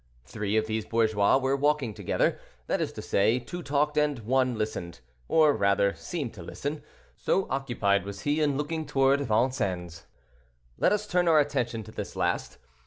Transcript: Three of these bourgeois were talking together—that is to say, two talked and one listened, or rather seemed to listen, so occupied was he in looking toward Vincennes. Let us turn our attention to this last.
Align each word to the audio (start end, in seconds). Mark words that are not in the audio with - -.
Three 0.25 0.57
of 0.57 0.65
these 0.65 0.83
bourgeois 0.83 1.37
were 1.37 1.55
talking 1.59 1.93
together—that 1.93 2.81
is 2.81 2.91
to 2.93 3.03
say, 3.03 3.37
two 3.37 3.61
talked 3.61 3.97
and 3.99 4.17
one 4.21 4.57
listened, 4.57 4.99
or 5.27 5.53
rather 5.53 5.93
seemed 5.93 6.33
to 6.33 6.41
listen, 6.41 6.81
so 7.15 7.45
occupied 7.51 8.03
was 8.03 8.21
he 8.21 8.41
in 8.41 8.57
looking 8.57 8.87
toward 8.87 9.21
Vincennes. 9.21 10.07
Let 10.79 10.91
us 10.91 11.05
turn 11.05 11.27
our 11.27 11.39
attention 11.39 11.83
to 11.83 11.91
this 11.91 12.15
last. 12.15 12.57